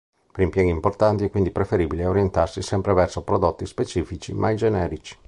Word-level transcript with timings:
Per 0.31 0.43
impieghi 0.43 0.69
importanti 0.71 1.25
è 1.25 1.29
quindi 1.29 1.51
preferibile 1.51 2.07
orientarsi 2.07 2.63
sempre 2.63 2.95
verso 2.95 3.21
prodotti 3.21 3.67
specifici, 3.67 4.33
mai 4.33 4.55
generici. 4.55 5.15